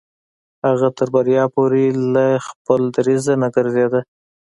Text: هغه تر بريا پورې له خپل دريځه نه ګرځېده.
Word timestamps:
هغه 0.67 0.87
تر 0.97 1.07
بريا 1.15 1.43
پورې 1.55 1.85
له 2.13 2.25
خپل 2.47 2.81
دريځه 2.95 3.33
نه 3.41 3.47
ګرځېده. 3.55 4.01